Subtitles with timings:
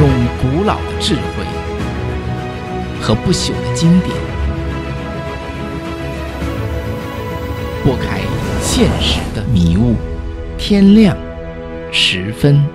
[0.00, 0.08] 用
[0.40, 1.44] 古老的智慧
[3.02, 4.16] 和不朽的经典，
[7.84, 8.18] 拨开
[8.62, 9.94] 现实的迷雾。
[10.56, 11.14] 天亮
[11.92, 12.66] 十分，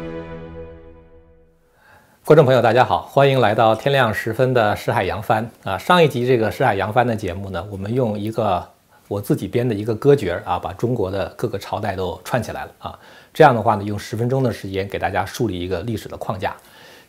[2.24, 5.80] 观众朋友，大家好，欢迎来到天亮十分的诗海扬帆啊！
[5.80, 8.64] 上一集这个诗海扬帆的节目呢，我们用一个
[9.08, 13.00] 我自己编的一个歌诀啊，把中国的各个朝代都串起来了啊。
[13.34, 16.56] 这样的话呢，用十分钟的时间给大家树立一个历史的框架。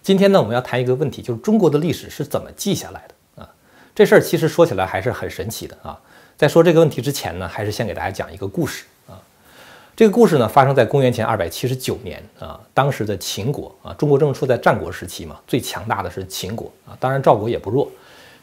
[0.06, 3.50] 今天呢，我们要谈一个问题，就是中国的历史是怎么记下来的啊？
[3.92, 5.98] 这事儿其实说起来还是很神奇的啊。
[6.36, 9.18] 在说这个问题之前呢，还是先给大家讲一个故事啊。
[9.96, 17.90] 这个故事呢，发生在公元前二百七十九年啊，当时的秦国啊，中国正处在战国时期嘛，最强大的是秦国啊，当然赵国也不弱。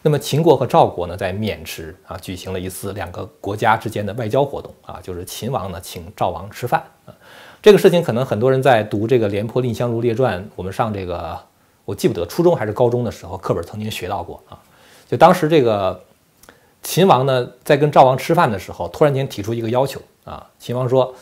[0.01, 7.15] 那么秦国和赵国呢，在渑池啊，举行了一次两个国家之间的外交活动啊，就是秦王呢请赵王吃饭啊。
[7.61, 11.39] 这个事情可能很多人在读这个《廉颇蔺相如列传》，我们上这个
[11.85, 14.59] 我记不得初中还是高中的时候，课本曾经学到过啊。
[15.09, 16.03] 就当时这个
[16.81, 21.13] 秦王呢，在跟赵王吃饭的时候，突然间提出一个要求啊，秦王说。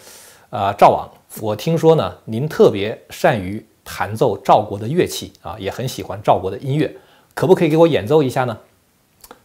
[0.52, 6.94] 啊，赵王，我听说呢，您特别善于弹奏赵国的乐器啊，也很喜欢赵国的音乐，
[7.34, 8.58] 可不可以给我演奏一下呢？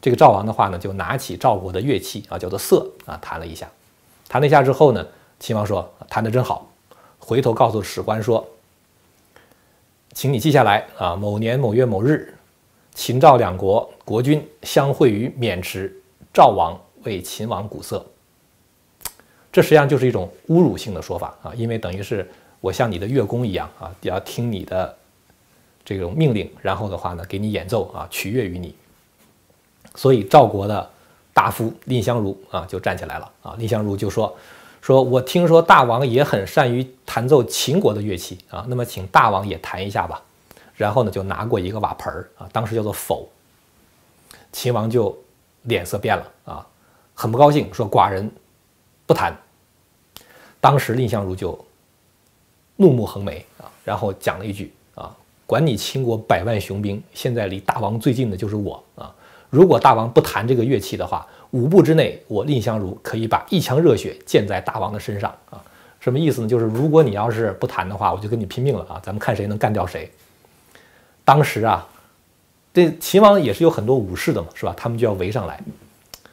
[0.00, 3.70] 这个赵王的话呢，就拿起赵国的乐器啊，叫做瑟啊，弹了一下，
[4.26, 5.06] 弹了一下之后呢，
[5.38, 6.68] 秦王说弹得真好，
[7.20, 8.44] 回头告诉史官说，
[10.16, 12.32] 请你记下来啊，某年某月某日，
[12.94, 15.94] 秦赵两国国君相会于渑池，
[16.32, 18.02] 赵王为秦王鼓瑟。
[19.52, 22.26] 这实际上就是一种侮辱性的说法啊，因为等于是
[22.62, 24.96] 我像你的乐工一样啊，要听你的
[25.84, 28.74] 这种命令，然后的话呢，给你演奏啊，取悦于你。
[29.94, 30.90] 所以赵国的
[31.34, 34.34] 大夫蔺相如啊，就站起来了啊，蔺相如就说
[34.86, 40.22] ：“说我听说大王也很善于弹奏秦国的乐器啊，那么请大王也弹一下吧。”
[40.76, 43.28] 然后呢，就拿过一个瓦盆儿啊，当时叫做否。
[44.52, 45.18] 秦王就
[45.62, 46.64] 脸色变了啊，
[47.14, 48.30] 很不高兴，说：“寡人
[49.06, 49.36] 不弹。”
[50.62, 51.58] 当时蔺相如就
[52.76, 55.12] 怒目横眉啊，然后讲了一句啊
[55.46, 59.12] ：“管你秦国百万雄兵，现在离大王最近的就是我啊！
[59.50, 65.62] 如果大王不弹这个乐器的话，五步之内，我蔺相如可以把一腔热血溅在大王的身上啊！
[66.00, 66.48] 什么意思呢？
[66.48, 69.00] 就是如果你要是不弹的话，我就跟你拼命了啊！
[69.02, 70.10] 咱们看谁能干掉谁。
[71.24, 71.86] 当时啊，
[72.72, 74.74] 这秦王也是有很多武士的嘛，是吧？
[74.76, 75.62] 他们就要围上来。”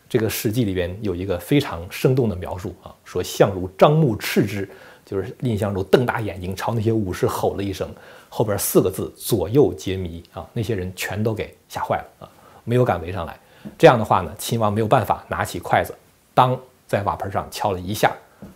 [0.10, 4.70] 这个《史记》里边有一个非常生动的描述啊，说相如张目斥之，
[5.04, 7.90] 就是蔺相如瞪大眼睛朝那些武士吼了一声，
[8.30, 12.30] 后边四个字左右皆迷啊，那些人全都给吓坏了啊，
[12.64, 13.38] 没有敢围上来。
[13.78, 15.96] 这样的话呢，秦王没有办法，拿起筷子，
[16.34, 16.58] 当
[16.88, 18.12] 在瓦盆上敲了一下。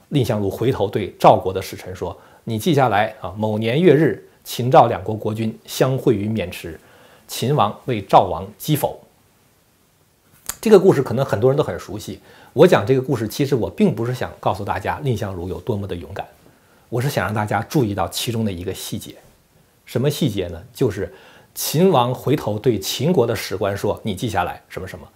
[0.09, 6.79] 蔺相如回头对赵国的使臣说：“你记下来啊，某年月日，秦赵两国国君相会于渑池，
[7.27, 9.01] 秦王为赵王击否。”
[10.59, 12.19] 这个故事可能很多人都很熟悉。
[12.51, 16.25] 我讲这个故事，其实我并不是想告诉大家蔺相如有多么的勇敢，
[16.89, 19.15] 我是想让大家注意到其中的一个细节。
[19.85, 20.61] 什么细节呢？
[20.73, 21.13] 就是
[21.57, 25.07] 秦王回头对秦国的史官说：“你记下来什么什么。”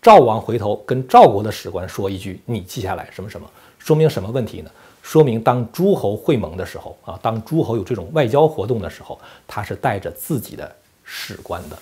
[0.00, 3.50] 赵王回头跟赵国的史官说一句：“你记下来什么什么。”
[3.80, 4.70] 说明什么问题呢？
[5.02, 10.72] 说明当诸侯会盟的时候啊，当诸侯有这种外交活动的时候，他是带着自己的
[11.02, 11.76] 史官的。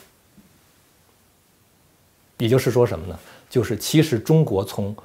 [2.38, 3.18] 也就是说什么呢？
[3.50, 4.96] 就是其实中国从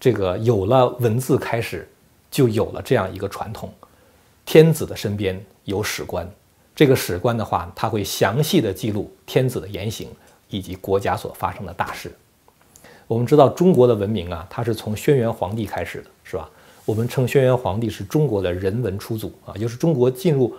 [0.00, 1.88] 这个有了文字开始，
[2.32, 3.72] 就有了这样一个传统：
[4.44, 6.28] 天子的身边有史官，
[6.76, 10.08] 这个史官的话，他会详细的记录天子的言行
[10.48, 12.14] 以及国家所发生的大事。
[13.08, 16.48] 我们知道中国的文明啊，它是从轩辕皇帝开始的，是吧？
[16.84, 20.54] 我们称轩辕皇帝是中国的人文初祖啊，就是中国进入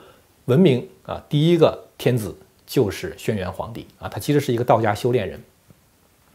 [0.45, 2.35] 文明啊第一个天子。
[2.69, 5.41] 就是轩辕皇帝啊，他其实是一个道家修炼人。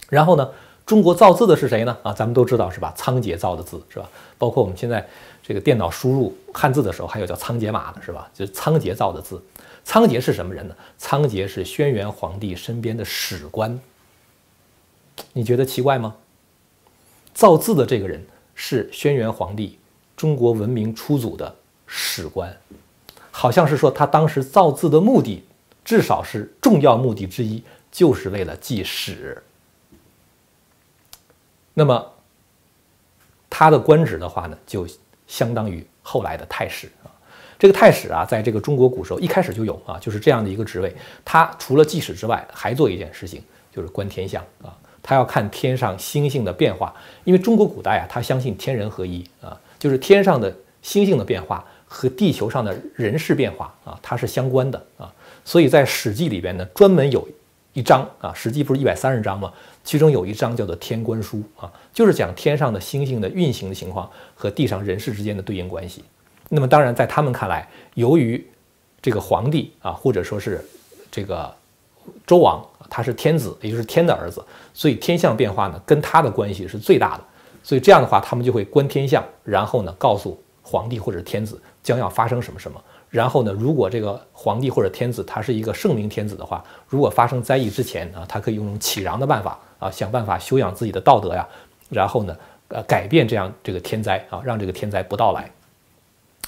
[0.09, 0.51] 然后呢，
[0.87, 1.95] 中国造字的是谁呢？
[2.03, 2.91] 啊，咱们都知道是吧？
[2.97, 4.09] 仓颉造的字是吧？
[4.39, 5.07] 包括我们现在
[5.43, 8.31] 这个电脑输入汉字的时候，还有叫仓颉码的是吧？
[8.33, 9.43] 就是仓颉造的字。
[9.85, 10.77] 仓颉是什么人呢？
[10.97, 13.79] 仓颉是轩辕皇帝身边的史官。
[15.33, 16.17] 你觉得奇怪吗？
[17.35, 18.25] 造字的这个人
[18.55, 19.79] 是轩辕皇帝
[20.17, 21.55] 中国文明初祖的
[21.87, 22.57] 史官，
[23.31, 25.45] 好像是说他当时造字的目的。
[25.85, 29.43] 至少是重要目的之一，就是为了记史。
[31.75, 32.13] 那么，
[33.51, 34.87] 他的官职的话呢，就
[35.27, 36.89] 相当于后来的太史。
[37.63, 40.93] 这个太史啊，在这个中国古时候一开始就有啊，就是这样的一个职位。
[41.25, 43.41] 他除了记史之外，还做一件事情，
[43.73, 44.77] 就是观天象啊。
[45.01, 46.93] 他要看天上星星的变化，
[47.23, 55.15] 因为中国古代啊，他相信天人合一啊，就是天上的星星的变化和地球上的人事变化啊，它是相关的啊。
[55.45, 57.29] 所以在《史记》里边呢，专门有
[57.75, 59.53] 一章啊，《史记》不是一百三十章吗？
[59.85, 66.03] 其中有一章叫做《天官书》啊，就是讲天上的星星的运行的情况和地上人事之间的对应关系。
[66.55, 68.47] 那么当然，在他们看来，由于
[69.01, 70.63] 这个皇帝啊，或者说是
[71.11, 71.51] 这个
[72.27, 74.45] 周王，他是天子，也就是天的儿子，
[74.75, 77.25] 所以天象变化呢，跟他的关系是最大的。
[77.63, 82.79] 所以这样的话，他们就会观天象，然后呢，告诉皇帝或者天子将要发生什么什么。
[83.09, 91.49] 然后呢，如果这个皇帝或者天子他是一个圣明天子的话，如果发生灾异之前啊，他可以用启禳的办法啊，想办法修养自己的道德呀，
[91.89, 92.37] 然后呢，
[92.69, 95.51] 呃，改变这样这个天灾啊，让这个天灾不到来。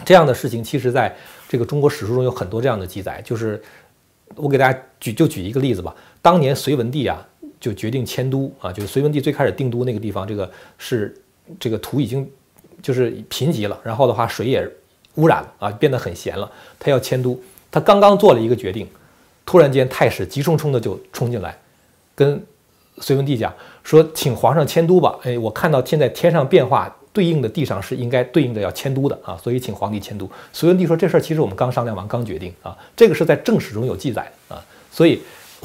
[0.05, 1.15] 这样的事情，其实在
[1.49, 3.21] 这个中国史书中有很多这样的记载。
[3.23, 3.63] 就是
[4.35, 7.27] 我给大家举就举一个例子吧，当年隋文帝啊。
[7.61, 11.17] 就决定迁都啊，就是隋文帝最开始定都那个地方，这个是
[11.59, 12.31] 这个土已经
[12.83, 14.71] 就是贫瘠了，然后的话水也
[15.15, 16.53] 污染了啊，变得很咸了。
[16.79, 17.41] 他要迁都，
[17.71, 18.87] 他刚刚做了一个决定，
[19.47, 21.59] 突然间太史急冲冲的就冲进来，
[22.15, 22.45] 跟
[22.99, 23.51] 隋文帝讲
[23.83, 25.19] 说，请皇上迁都吧。
[25.23, 30.31] 哎，我看到现在天上变化对应的地上是应该对应的要迁都的啊，所以请皇帝迁都。
[30.53, 35.23] 隋文帝说这事儿其实我们刚商量完，刚决定啊，这个是在正史中有记载啊，所以。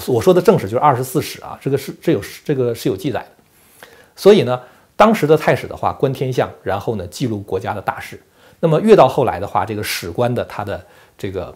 [0.07, 3.88] 我说的正史就是二十四史啊，这个是这有这个是有记载的。
[4.16, 4.62] 所以呢，
[4.96, 8.18] 当时的太史的话，观天象，然后呢记录国家的大事。
[8.62, 10.81] 那么越到后来的话，这个史官的他的
[11.18, 11.54] 这个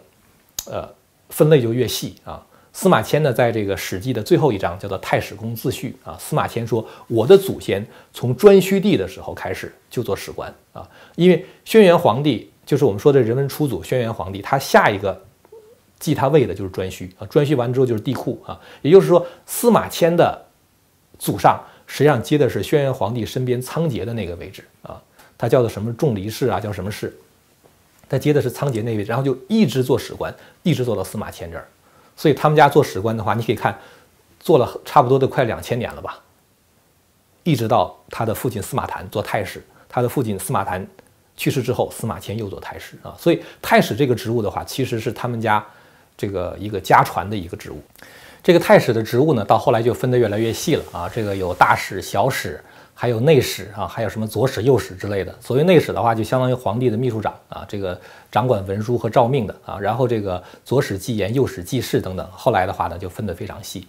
[0.65, 0.85] 呃
[1.29, 2.45] 分类就越细啊。
[2.73, 10.85] 司马迁呢，在这个《史记》的最后一章叫做《太史公自序》啊，司马迁说：“我的祖先从颛顼帝的时候开始就做史官啊，
[11.15, 15.17] 因为轩辕皇帝就是我们说的人文初祖轩辕皇帝，他下一个。”
[15.99, 20.45] 继他位的就是颛顼啊，颛顼完之后就是帝喾啊，也就是说司马迁的
[21.17, 25.01] 祖上实际上接的是轩辕皇帝身边仓颉的那个位置啊，
[25.37, 27.15] 他叫做什么仲离氏啊，叫什么氏，
[28.09, 31.65] 他接的是仓颉那位，然后就一直做史官，一直做到司马迁这儿，
[32.15, 33.77] 所以他们家做史官的话，你可以看
[34.39, 36.19] 做了差不多都快两千年了吧，
[37.43, 40.87] 一直到他的父亲司马谈做太史，他的父亲司马谈
[41.35, 45.65] 去世之后，司马迁又做太史啊，所以太史这个职务的话，其实是他们家。
[46.15, 47.81] 这个一个家传的一个职务，
[48.43, 51.09] 这个太史的职务呢，到后来就分得越来越细了啊。
[51.09, 52.63] 这个有大史、小史，
[52.93, 55.33] 还有内史啊，还有什么左史、右史之类的。
[55.39, 57.99] 所谓内史的话，就相当于皇帝的秘书长啊，这个
[58.31, 59.79] 掌管文书和诏命的啊。
[59.79, 62.27] 然后这个左史记言，右史记事等等。
[62.31, 63.87] 后来的话呢，就分得非常细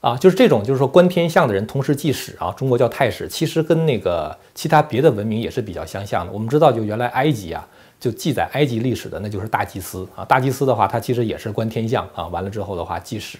[0.00, 2.50] 啊，就是这种就是说观天象的人同时记史啊。
[2.56, 6.32] 中国叫太史，其实跟那个其他别的文明也是比较相像的。
[6.32, 7.66] 我们知道，就原来埃及啊。
[8.00, 10.24] 就记载埃及历史的，那就是大祭司啊。
[10.24, 12.26] 大祭司的话，他其实也是观天象啊。
[12.28, 13.36] 完了之后的话，记史。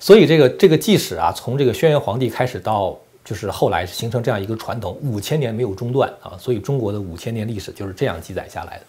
[0.00, 6.32] 所以这个这个记史啊，从这个轩辕皇帝开始到就是后来形成这样一个传统，五千年没有中断啊。
[6.38, 8.84] 所以中国的五千年历史就是这样记载下来的。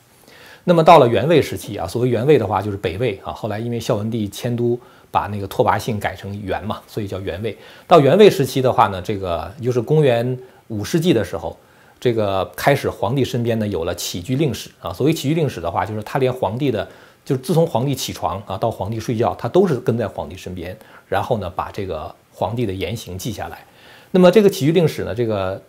[0.64, 3.34] 那么到了元魏时期啊，所谓元魏的话就是北魏啊。
[3.34, 4.80] 后来因为孝文帝迁都，
[5.10, 7.58] 把那个拓跋姓改成元嘛，所以叫元魏。
[7.88, 10.38] 到元魏时期的话呢，这个就是公元
[10.68, 11.58] 五世纪的时候。
[12.00, 14.94] 这个开始，皇帝身边呢有了起居令史啊。
[14.94, 16.88] 所谓起居令史的话，就是他连皇帝的，
[17.26, 23.66] 就是自从皇帝起床啊到皇帝睡觉，他都是跟在皇帝身边，然后呢把这个皇帝的言行记下来。
[24.12, 25.62] 那么这个起居令史呢，这个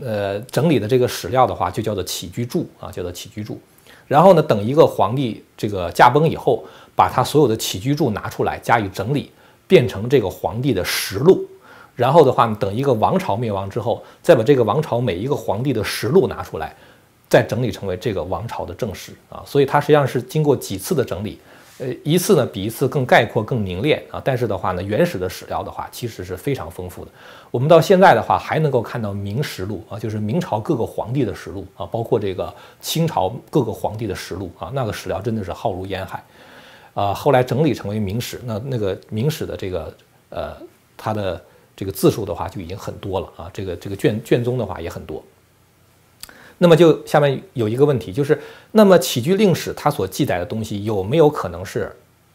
[0.00, 3.60] 呃整理的这个史料的话，就叫做起居注啊，叫做起居注。
[4.08, 9.30] 然后呢，等一个皇帝这个驾崩以后，把他所有的起居注拿出来加以整理，
[9.66, 11.46] 变成这个皇帝的实录。
[11.94, 16.74] 然后的话，等一个王朝灭亡之后，再把这个王朝每一个皇帝的实录拿出来，
[17.28, 19.42] 再整理成为这个王朝的正史啊。
[19.46, 21.38] 所以它实际上是经过几次的整理，
[21.82, 24.22] 呃，一次呢比一次更概括、更凝练啊。
[24.24, 27.10] 但是的话呢，原始的史料的话，其实是非常丰富的。
[27.50, 36.24] 我们到现在的话，还能够看到明实录啊，就是明朝各个皇帝的实录啊，包括这个清朝各个皇帝的实录啊，那个史料真的是浩如烟海
[36.94, 37.12] 啊。
[37.12, 39.94] 后来整理成为明史，那那个明史的这个
[40.30, 40.56] 呃，
[40.96, 41.42] 它的。
[41.74, 45.24] 这个字数的话就已经很多了啊，这个这个卷卷宗的话也很多。
[46.62, 48.40] 那么就下面有一个问题，就是
[48.70, 51.90] 那么起居令史它所记载的东西有没有可能是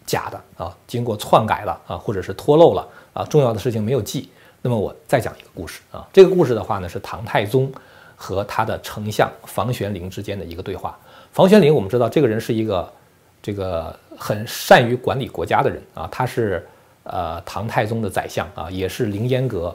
[0.06, 0.76] 假的啊？
[0.86, 3.24] 经过篡改了啊，或者是脱漏了啊？
[3.26, 4.30] 重要的事情没有记。
[4.62, 7.72] 那么我再讲一个故事啊，这个故事的话呢是唐太宗
[8.16, 10.98] 和他的丞相房玄龄之间的一个对话。
[11.32, 12.94] 房玄龄我们知道这个人是一个
[13.42, 16.68] 这个很善于管理国家的人啊，他是。
[17.10, 19.74] 呃，唐太宗的宰相啊，也是凌烟阁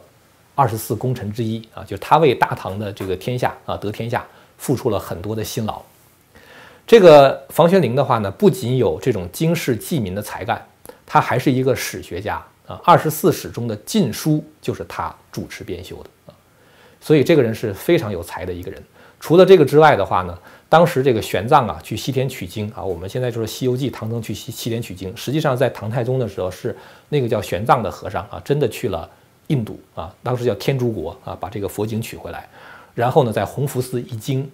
[0.54, 4.23] 二十四功臣之一啊，就是他为大唐的这个天下啊得天下
[4.62, 5.83] 付出了很多的辛劳。
[6.87, 10.64] 这个房玄龄的话呢，不仅有这种经世济民的才干，
[11.04, 12.81] 他还是一个史学家啊。
[12.85, 16.31] 二十四史中的《晋书》就是他主持编修的啊，
[17.00, 18.81] 所以这个人是非常有才的一个人。
[19.19, 20.38] 除了这个之外的话呢，
[20.69, 25.16] 当时这个玄奘啊去西天取经啊，我们现在就是《西游记》，唐僧去西西天取经。
[25.16, 26.76] 实际上在唐太宗的时候，是
[27.09, 29.09] 那个叫玄奘的和尚啊，真的去了
[29.49, 32.49] 印度啊，当时叫天竺国啊，把这个佛经取回来，
[32.95, 34.51] 然后呢，在弘福寺译经。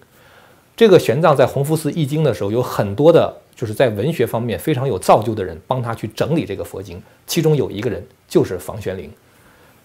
[0.76, 9.10] 这个玄奘在弘福寺译经的时候，有很多的，就是在文学方面非常有造就的人帮他去整理这个佛经，其中有一个人就是房玄龄。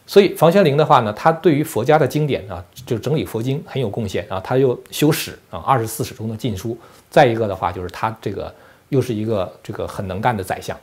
[0.06, 4.40] 所以房玄龄的话呢，他对于佛家的经典啊，就整理佛经很有贡献啊。
[4.40, 6.78] 他又修史啊，二十四史中的禁书。
[7.10, 8.54] 再一个的话，就是他这个
[8.90, 10.78] 又是一个这个很能干的宰相。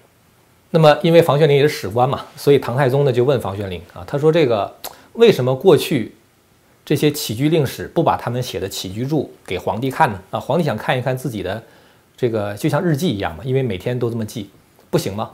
[0.71, 4.75] 那么因为房玄龄也是史官嘛，所以唐太宗呢就问房玄龄啊，他说这个
[5.12, 6.15] 为什么过去
[6.90, 10.20] 这些起居令史不把他们写的起居注给皇帝看呢？
[10.32, 11.62] 啊，皇帝想看一看自己的
[12.16, 14.50] 这个就像日记一样嘛，因为每天都这么记，
[14.90, 15.30] 不行吗？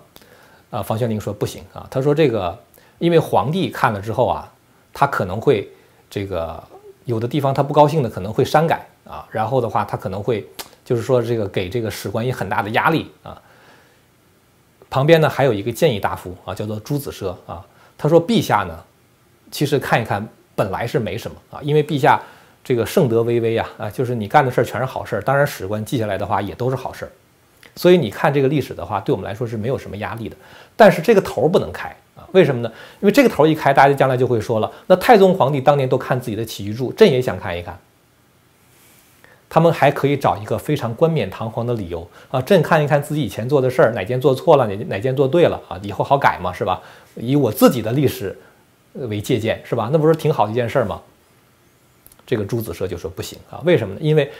[0.68, 2.58] 啊，房玄龄说不行啊，他说这个。
[2.98, 4.52] 因为皇帝看了之后啊，
[4.92, 5.66] 他可能会
[6.10, 6.62] 这个
[7.06, 10.46] 有的地方他不高兴的可能会删改啊，然后的话他可能会
[10.84, 13.40] 就是说这个给这个史官以很大的压力啊。
[14.90, 17.64] 旁边呢还有一个谏议大夫啊，叫做朱子奢啊，
[17.96, 18.84] 他说陛下呢
[19.50, 22.20] 其实看一看本来是没什么啊，因为陛下
[22.64, 27.10] 这个圣德巍巍啊啊，就是你干的事儿全是好事儿，当然史官记下来的话也都是好事儿，
[27.76, 30.36] 所以你看这个历史的话，对我们来说是没有什么压力的，
[30.74, 32.26] 但是这个头儿不能开啊。
[32.32, 32.72] 为什么呢？
[33.00, 37.78] 因为这个头一开，大家将来就会说了，那太宗皇帝当年都看自己的起居注，朕也想看一看。
[39.48, 46.82] 他们还可以找一个非常冠冕堂皇的理由啊，朕看一看自己以前做的事儿，哪件做错了，哪哪件做对了啊，以后好改嘛，是吧？
[47.14, 48.36] 以我自己的历史
[49.08, 49.88] 为借鉴，是吧？
[49.92, 51.00] 那不是挺好的一件事儿吗？
[52.26, 54.00] 这个朱子奢就说不行啊，为什么呢？
[54.02, 54.32] 因为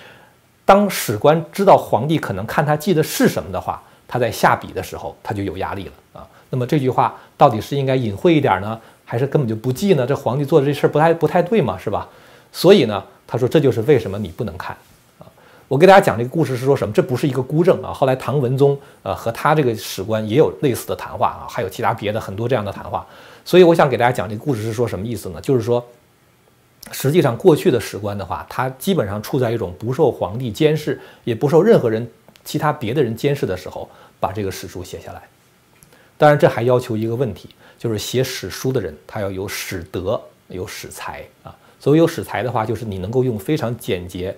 [0.64, 6.26] 当史官知道皇帝可能看他记的是什么的话，他在下笔的时候他就有压力了啊。
[6.50, 10.04] 那么这句话到底是应该隐晦一点呢，还是根本就不记呢？
[10.04, 12.08] 这皇帝做的这事儿不太不太对嘛，是吧？
[12.50, 14.76] 所以呢，他说这就是为什么你不能看
[15.20, 15.26] 啊。
[15.68, 16.92] 我给大家讲这个故事是说什么？
[16.92, 17.92] 这不是一个孤证啊。
[17.92, 23.06] 后来唐文宗呃和他这个史官也有类似的谈话啊，还有其他别的很多这样的谈话。
[23.47, 25.41] 所以我想给大家讲这个故事是说什么意思呢？
[25.41, 25.87] 就是说，
[26.91, 32.11] 实际上过去的史官的话，他基本上处在一种不受皇帝监视，也不受任何人
[32.45, 33.88] 其他别的人监视的时候，
[34.19, 35.23] 把这个史书写下来。
[36.19, 41.57] 当然，这还要求一个问题，就是写史书的人他要有史德、有史才啊。
[41.79, 44.37] 所谓有史才的话，就是你能够用非常简洁、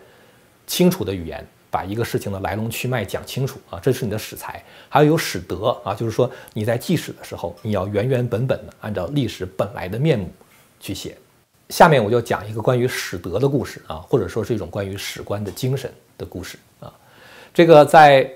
[0.67, 4.63] 清楚的语言把一个事情的来龙去脉讲清楚啊，这是你的史才。
[4.89, 10.29] 还要有史德啊，就是说你在记史的时候，你要原原本本的按照历史本来的面目
[10.81, 11.17] 去写。
[11.69, 16.93] 下面我就讲一个关于史德的故事啊，或者说是一种关于史官的精神的故事啊。
[17.53, 18.31] 这个在。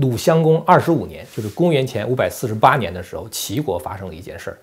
[0.00, 4.58] 鲁襄公二十五年，就是公元前五百四十八年的时候，齐国发生了一件事儿。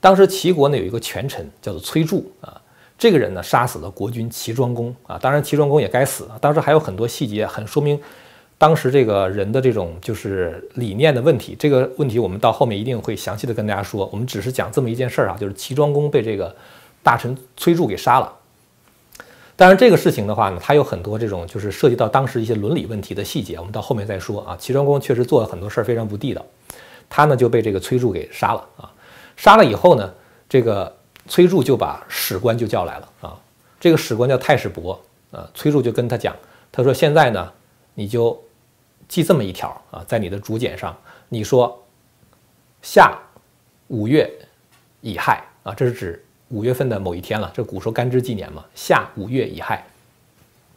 [0.00, 2.58] 当时齐国呢有一个权臣叫做崔杼啊，
[2.98, 6.36] 这个人呢杀死了国君齐庄公啊，当然齐庄公也该死啊。
[6.40, 7.98] 当时还有很多细节，很说明
[8.58, 11.54] 当时这个人的这种就是理念的问题。
[11.56, 14.08] 这个问题我们到后面一定会详细的跟大家说。
[14.12, 16.54] 我们只是讲这么一件事儿啊，就是齐庄公被这个
[17.02, 18.34] 大臣崔杼给杀了。
[19.54, 24.56] 当然，这个事情的话呢，它有很多这种就是涉及到当时一些伦理问题的细节，我们到后面再说啊。
[24.58, 26.44] 齐庄公确实做了很多事儿，非常不地道，
[27.08, 28.90] 他呢就被这个崔杼给杀了啊。
[29.36, 30.12] 杀了以后呢，
[30.48, 30.96] 这个
[31.28, 33.38] 崔杼就把史官就叫来了啊。
[33.78, 35.48] 这个史官叫太史伯啊。
[35.54, 36.34] 崔杼就跟他讲，
[36.72, 37.52] 他说现在呢，
[37.94, 38.42] 你就
[39.06, 40.96] 记这么一条啊，在你的竹简上，
[41.28, 41.84] 你说
[42.82, 43.16] 夏
[43.88, 44.28] 五月
[45.02, 46.24] 乙亥啊，这是指。
[46.50, 49.84] 五月份的某一天了，这古说干支纪年嘛，夏五月乙亥，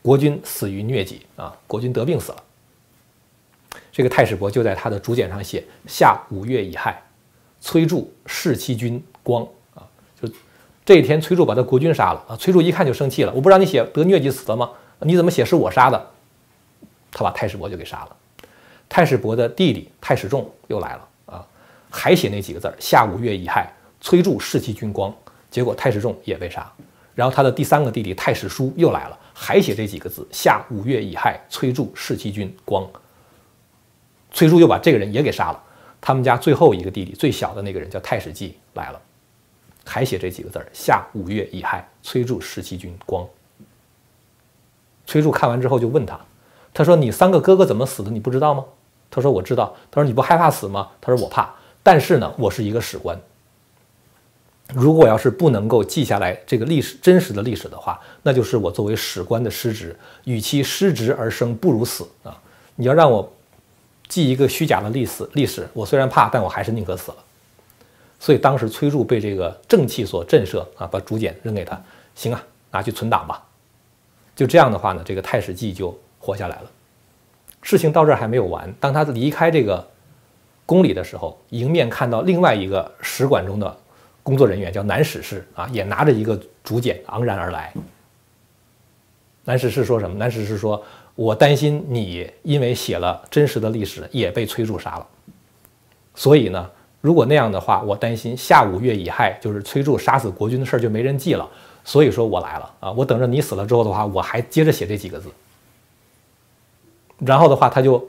[0.02, 2.44] 国君死于疟疾啊，国君得病死了。
[3.90, 7.02] 这个太史伯就在他的竹简上写夏五月乙亥，
[7.62, 9.48] 崔杼弑其君光，
[10.84, 12.36] 这一天崔杼把他国君杀了啊。
[12.36, 14.70] 崔杼一看就生气了，我不让你写得疟疾死了吗？
[15.00, 16.08] 你怎么写是我杀的？
[17.12, 18.16] 他把太史伯就给杀了。
[18.88, 21.48] 太史伯的弟弟太史仲又来了啊，
[21.90, 23.72] 还写那几个字儿：夏五月乙亥，
[24.02, 25.14] 崔杼弑其君光。
[25.50, 26.72] 结果太史仲也被杀，
[27.14, 32.88] 然后他的第三个弟弟太史叔又来了，还写这几个字：夏五月乙亥，崔杼弑其君光。
[34.32, 35.62] 崔杼又把这个人也给杀了。
[36.00, 39.02] 他们家最后一个弟弟，最小的那个人叫太史季来了，
[39.86, 43.28] 还写这几个字：夏五月乙亥，崔杼十七军光。
[45.06, 46.20] 崔杼看完之后就问他，
[46.74, 48.10] 他说：“你三个哥哥怎么死的？
[48.10, 48.64] 你不知道吗？”
[49.12, 53.20] 他说：“我知道。”他说：“你不害怕死吗？”他说：“我怕，但是呢，我是一个史官。”
[54.74, 59.94] 如果要是不能够记下来这个历史真实的历史的话，那就是我作为史官的失职。
[60.24, 62.40] 与其失职而生，不如死啊！
[62.76, 63.34] 你要让我
[64.08, 67.18] 记一个虚假的历史，历史我虽然怕，但我还是宁可死了。
[68.22, 71.82] 所以当时崔杼被这个正气所震慑啊，把竹简扔给他，
[72.14, 73.44] 行啊，拿去存档吧。
[74.36, 76.72] 就这样的话呢，这个太史记就活下来了。
[77.64, 79.84] 事情到这儿还没有完，当他离开这个
[80.68, 83.76] 宫里的时候，迎面看到另外一个使馆中的
[84.22, 87.74] 工作人员，叫南史士啊，也拿着一个竹简昂然而来。
[89.46, 90.16] 南史士说什么？
[90.16, 90.80] 南史士说
[91.16, 95.08] ：“我担心你因为写了真实的历史，也被崔杼杀了。
[96.14, 96.70] 所以呢，
[97.02, 101.50] 如果那样的话，我担心下五月乙亥，就是崔杼杀死国君的事儿就没人记了。
[101.84, 102.92] 所以说我来了啊！
[102.92, 105.32] 我等着你死了之后的话，我还接着写这几个字。”
[107.18, 108.08] 然后的话，他就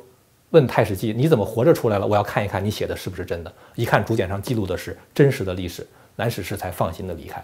[0.50, 2.06] 问太史记：“你怎么活着出来了？
[2.06, 7.42] 我要看一看你写的是不是真的。”一看竹简上记录的是真实的历史，南史氏才放心的离开。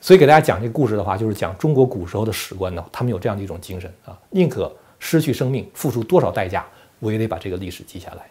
[0.00, 6.66] 所以给大家讲这个故事的话，就是讲中国古时候的史官呢，他们有这样的一种精神啊，宁可失去生命，付出多少代价，
[6.98, 8.28] 我也得把这个历史记下来。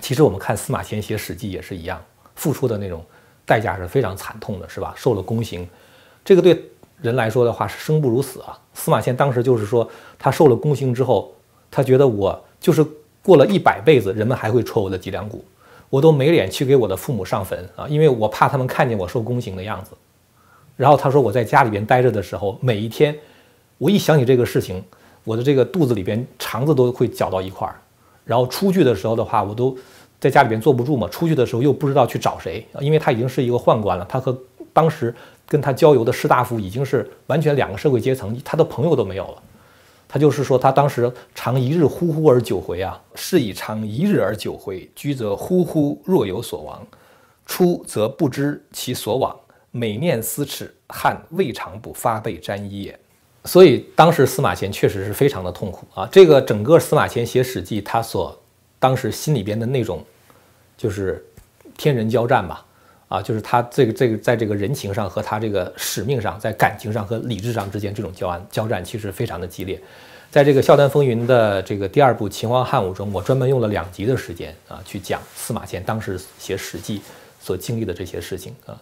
[0.00, 2.02] 其实我们看司马迁写《史记》也是一样，
[2.34, 3.04] 付出的那种
[3.44, 4.94] 代价是非常惨痛的，是吧？
[4.96, 5.68] 受了宫刑，
[6.24, 6.68] 这个对。
[7.00, 8.56] 人来说的话是生不如死啊！
[8.74, 11.34] 司马迁当时就是说，他受了宫刑之后，
[11.68, 12.86] 他觉得我就是
[13.24, 15.44] 过了一百辈子，人们还会戳我的脊梁骨，
[15.90, 19.90] 我都没脸去给我的父母上坟啊，因为我怕他们看见我受宫刑的样子。
[20.76, 23.18] 然后他说，我在家里边待着的时候，每一天，
[23.78, 24.80] 我一想起这个事情，
[25.24, 27.74] 我的这个肚子里边肠子都会绞到一块儿。
[28.24, 29.76] 然后出去的时候的话，我都
[30.20, 34.38] 在家里边坐不住嘛，出去的时候又不知道去找谁，因为他已经是一个宦官了，他和
[34.72, 35.14] 当时。
[35.48, 39.42] 跟他交游的士大夫已经是完全两个社会阶层，他的朋友都没有了。
[40.08, 46.80] 他就是说，他当时常一日呼呼而久回啊，是以常一日而久回，居则呼呼若有所亡，
[47.44, 49.36] 出则不知其所往，
[49.72, 52.98] 每念思耻，汗未尝不发背沾衣也。
[53.44, 56.08] 所以当时司马迁确实是非常的痛苦啊。
[56.12, 58.38] 这个整个司马迁写《史记》，他所
[58.78, 60.04] 当时心里边的那种，
[60.76, 61.24] 就是
[61.76, 62.64] 天人交战吧。
[63.08, 69.78] 啊，就是他这个这个在这个人情上和他这个使命上，在感情上和理智上之间这种交战交战，其实非常的激烈。
[70.30, 76.98] 在这个《笑谈风云》的这个第二部《秦皇汉武》中，我专门用了两集的时间啊，去讲司马迁当时写《史记》
[77.38, 78.80] 所经历的这些事情啊。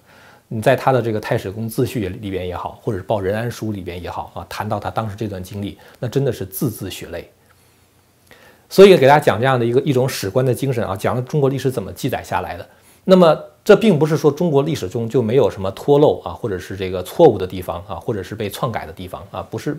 [0.52, 7.30] 你在他的这个《太史公自序》里边也好，或者是《报任安书》里边也好啊，谈到他当时这段经历，那真的是字字血泪。
[8.68, 12.68] 所以给大家讲这样的一个一种史官的精神啊，讲了中国历史怎么记载下来的。
[13.04, 13.46] 那么。
[13.62, 19.78] 这并不是说中国历史中就没有什么脱漏啊，或者是这个错误的地方啊，或者是被篡改的地方啊，不是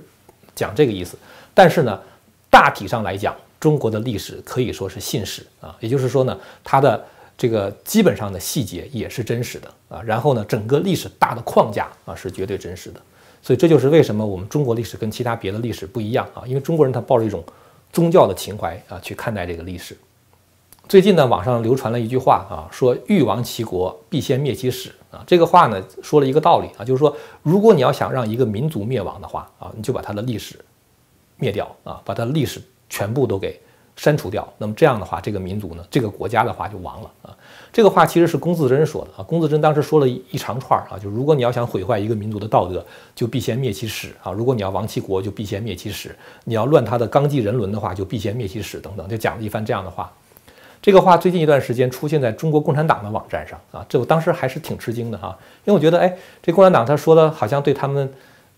[0.54, 1.18] 讲这个意思。
[1.52, 2.00] 但是呢，
[2.50, 7.04] 大体上来讲，中国的历史可以说是信史啊，也就是说呢，它的
[7.42, 10.00] 这个基本上的细节也是真实的啊。
[10.04, 13.02] 然后呢，整个历史大的框架啊是绝对真实的。
[13.42, 17.44] 所以这就是为什么我们中国历史跟其他别的历史不一样啊，因为中国人他抱着一种
[17.92, 19.98] 宗教的情怀啊去看待这个历史。
[20.88, 25.24] 最近呢，网上流传了一句话啊，说欲亡其国，必先灭其史啊。
[25.26, 30.60] 这个话呢，说了一个道理啊，就是说，如果你要想让一个民族灭亡的话啊，你就把它的历史
[31.38, 33.60] 灭掉啊，把它的历史全部都给
[33.96, 34.48] 删除掉。
[34.58, 37.36] 那么这样的话，这个民族呢，这个国家的话就亡了啊。
[37.74, 39.24] 这个话其实是龚自珍说的啊。
[39.24, 46.10] 龚自珍当时说了一长串啊，就如果你要想毁坏一个民族的道德，就必先灭其史啊；如果你要亡其国，就必先灭其史；
[46.44, 50.12] 你要乱他的纲纪人伦的话，就必先灭其史等等，就讲了一番这样的话。
[50.82, 58.12] 这个话最近一段时间出现在中国共产党的网站上啊，这我当时还是挺吃惊的哈，因为我觉得，哎，这共产党他说的好像对他们，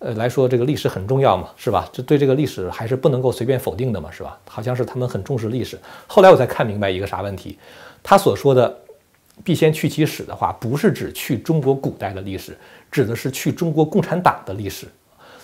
[0.03, 1.87] 呃来说这个历史很重要嘛，是吧？
[1.93, 4.37] 这对这个历史还是不能够随便否定的嘛，是吧？
[4.45, 5.79] 好像是他们很重视历史。
[6.07, 7.57] 后来我才看明白一个啥问题，
[8.03, 8.77] 他所说的
[9.45, 12.57] “必先去其史”的话，不是指去中国古代的历史，
[12.91, 14.85] 指的是去中国共产党的历史。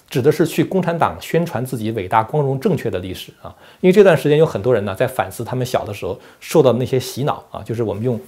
[0.09, 3.55] 指的是去共产党宣传自己伟大、光荣、正确的历史啊！
[3.79, 8.19] 因为这段时间有很多人呢在反思他们小的时候受到的那些洗脑啊，就是我们用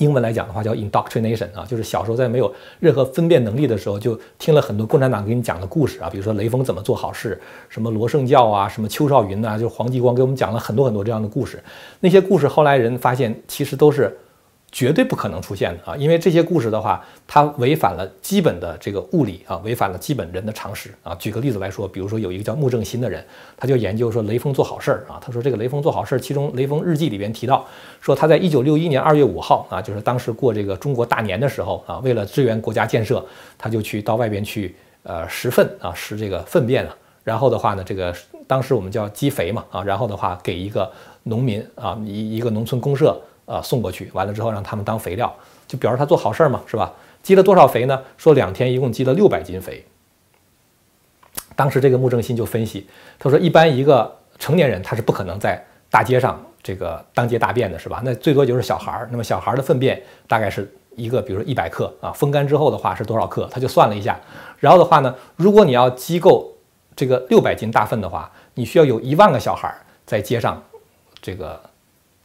[0.00, 11.62] 英文来讲的话叫 indoctrination 啊，就是小时候在没有任何分辨能力的时候就听了很多共产党给你讲的故事啊，比如说雷锋怎么做好事，什么罗盛教啊，什么邱少云呐，就是黄继光给我们讲了很多很多这样的故事。
[12.00, 14.16] 那些故事后来人发现其实都是。
[14.72, 15.96] 绝对不可能出现的啊！
[15.96, 21.12] 因为这些故事的话，它违反了基本的这个物理啊，违反了基本人的常识啊。
[21.16, 23.24] 举个例子来说，比如说有一个叫穆正新的人，
[23.56, 25.18] 他就研究说雷锋做好事儿啊。
[25.20, 27.66] 他说这个雷锋做好事儿，其中雷锋日记里边提到
[28.00, 33.24] 说他在一九六一年二月五号啊，就是当时过这个中国大年的时候啊，为了支援国家建设，
[33.58, 36.94] 他就去到外边去呃拾粪啊，拾这个粪便啊。
[37.24, 38.14] 然后的话呢，这个
[38.46, 40.88] 当时我们叫积肥嘛啊，然后的话给一个
[41.24, 43.20] 农民啊一一个农村公社。
[43.50, 45.34] 啊，送过去完了之后，让他们当肥料，
[45.66, 46.92] 就表示他做好事儿嘛，是吧？
[47.22, 48.00] 积了多少肥呢？
[48.16, 49.84] 说两天一共积了六百斤肥。
[51.56, 52.86] 当时这个穆正新就分析，
[53.18, 58.00] 他说一般一个成年人他是不可能在大街上这个当街大便的，是吧？
[58.04, 59.08] 那最多就是小孩儿。
[59.10, 63.48] 那么小孩儿的粪便大概是一个，比如说一百克啊，风干之后的话是多少克？
[63.50, 64.18] 他就算了一下。
[64.58, 66.48] 然后的话呢，如果你要积够。
[66.96, 70.62] 这个六百斤大粪的话，你需要有一万个小孩在街上
[71.22, 71.58] 这个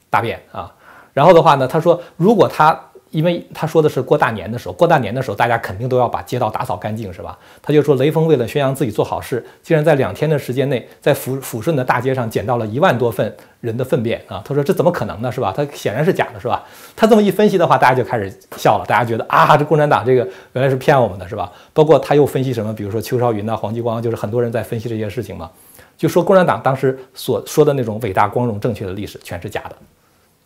[0.09, 0.73] 大便啊。
[1.15, 2.77] 然后的话呢，他说，如果他
[3.11, 7.39] 因为他说的是过大年的时候，过大年的时候，大家肯定都要把街道打扫干净，是吧？
[7.61, 14.41] 他就说雷锋为了宣扬自己做好事，竟然在两天的时间内，在抚抚顺的大街上捡到了一万多份人的粪便啊！
[14.43, 15.53] 他说这怎么可能呢，是吧？
[15.55, 16.61] 他显然是假的，是吧？
[16.97, 21.49] 他这么一分析的话，大家就开始笑了，大家觉得啊，这共产党这个原来是骗我们的，是吧？
[21.73, 25.49] 包括他又分析什么，比如说邱少云呐、黄继光，就是很多人在分析这些事情嘛，
[25.95, 29.75] 就说共产党当时所说的那种伟大、光荣、正确的历史全是假的。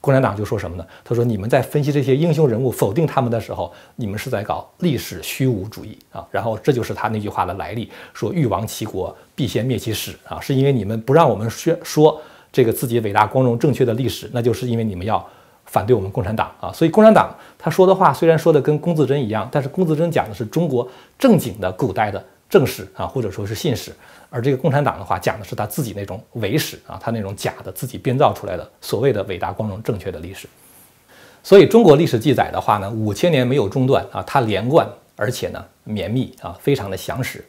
[0.02, 0.86] 共产党就说什么呢？
[1.04, 6.26] 他说：“你们在分析这些英雄人物、否定他们的时候，你们是在搞历史虚无主义啊！
[6.32, 15.24] 然后这就是他那句话的来历，说‘欲亡其国，必先灭其史’啊，是因为你们不让我们说说这个自己伟大、光荣、正确的历史，那就是因为你们要
[15.66, 16.72] 反对我们共产党啊！
[16.72, 23.94] 所以共产党他说的话虽然说的跟龚自珍一样，但是龚自珍讲的是中国正经的古代的正史啊，或者说是信史。”
[24.32, 30.48] 而这个共产党的话，讲的是他自己那种伪史啊，他那种假的自己编造出来的所谓的伟大、光荣、正确的历史。
[31.42, 37.44] 所以中国历史记载的话呢，五千年没有中断啊，它连贯而且呢绵密啊，非常的详实。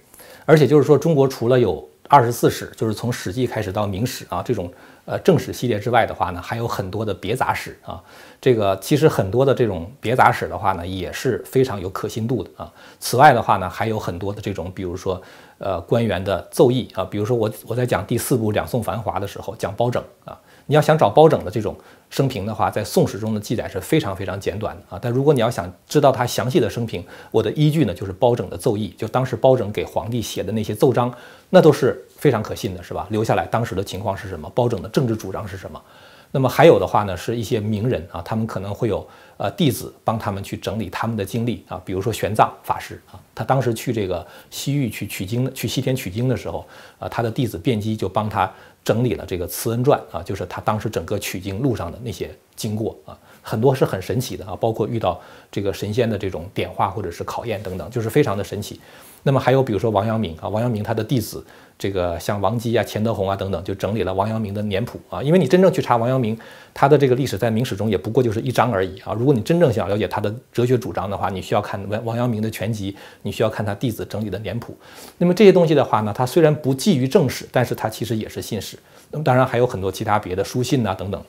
[0.46, 4.72] 而且就是说，中国除了有二十四史，就是从《史记》开始到《明史》啊这种
[5.10, 8.00] 呃正史系列之外的话呢，还有很多的别杂史啊。
[8.40, 12.72] 这个其实很多的这种别杂史的话呢，也是非常有可信度的啊。
[13.00, 15.20] 此外的话呢，还有很多的这种，比如说。
[15.62, 20.32] 呃，官员的奏议啊，比如说我我在讲第四部《两宋繁华》的时候，讲包拯啊，
[20.70, 21.76] 你要想找包拯的这种
[22.10, 24.98] 生平的话，在《宋史》中的记载是非常非常简短的啊。
[25.02, 31.12] 但如果你要想知道他详细的生平，我的依据呢就是包拯的奏议，就当时包拯给皇帝写的那些奏章，
[31.48, 33.04] 那都是非常可信的，是吧？
[33.10, 34.48] 留下来当时的情况是什么？
[34.54, 35.82] 包拯的政治主张是什么？
[36.30, 39.04] 那么还有的话呢，是一些名人啊，他们可能会有
[39.36, 46.64] 呃弟子帮他们去整理他们的经历啊，比如说玄奘法师啊，他当时去这个西域去取经，去西天取经的时候
[47.00, 48.48] 啊，他的弟子辩机就帮他
[48.84, 55.18] 整理了这个《慈恩传》啊，就是他当时整个取经路上的那些经过啊，很多是很神奇的啊，包括遇到
[55.50, 58.78] 这个神仙的这种点化或者是考验等等，就是非常的神奇。
[59.22, 61.42] 那么还有比如说王阳明啊，王阳明他的弟子。
[61.80, 65.22] 这个像王基啊、钱德洪啊等等，就整理了王阳明的年谱啊。
[65.22, 66.38] 因为你真正去查王阳明，
[66.74, 69.14] 他的这个历史在明史中也不过就是一章而已啊。
[69.14, 74.76] 如果你真正想了解他的哲学主张的话，你需要看王王阳明的全集，你需要看他弟子整理的年谱。
[75.16, 78.78] 那么这些东西的话呢，它虽然不记于正史，但是它其实也是信史。
[79.10, 81.24] 那么当然还有很多其他别的书信呐等等，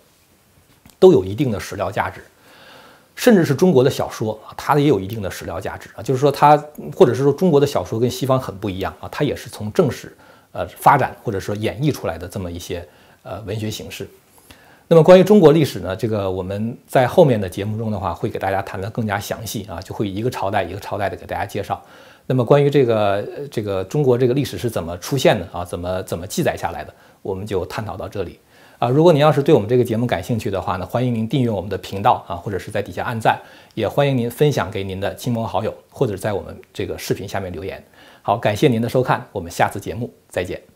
[1.01, 2.21] 都有一定的史料价值。
[3.13, 6.01] 甚至是中国的小说啊，它也有一定的史料价值啊。
[6.01, 6.55] 就是说它，
[6.95, 10.15] 或者是说中国的小说跟西方很不一样啊，它也是从正史。
[10.53, 12.85] 呃，发展或者说演绎出来的这么一些
[13.23, 14.05] 呃文学形式。
[14.89, 21.81] 那么关于中国历史呢，这个我们在后面的节目中的话，会给大家谈得更加详细啊，就会一个朝代一个朝代的给大家介绍。
[22.27, 28.37] 那么关于这个这个中国这个历史是怎么出现的啊，怎么怎么记载下来的，我们就探讨到这里
[28.81, 28.89] 啊。
[28.89, 33.39] 如果您要是对我们这个节目感兴趣的话呢，欢迎您订阅我们的频道啊，或者是在底下按赞，
[33.75, 37.81] 也欢迎您分享给您的亲朋好友，或者在我们这个视频下面留言。
[38.23, 40.70] 好，感谢您的收看，我们下次节目再见。